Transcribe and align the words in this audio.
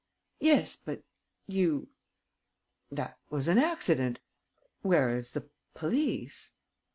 "Yes, 0.39 0.77
but... 0.83 1.03
you... 1.45 1.89
that 2.91 3.19
was 3.29 3.47
an 3.47 3.59
accident... 3.59 4.17
whereas 4.81 5.33
the 5.33 5.47
police...." 5.75 6.53